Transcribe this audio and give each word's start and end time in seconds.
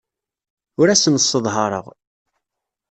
Ur 0.79 0.87
asen-sseḍhareɣ. 0.93 1.85